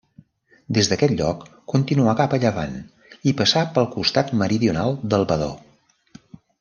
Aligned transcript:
Des 0.77 0.87
d'aquest 0.91 1.13
lloc 1.17 1.43
continua 1.73 2.15
cap 2.21 2.33
a 2.37 2.39
llevant, 2.45 2.73
i 3.33 3.35
passa 3.43 3.63
pel 3.77 3.89
costat 3.99 4.33
meridional 4.43 4.99
del 5.13 5.29
Badó. 5.35 5.51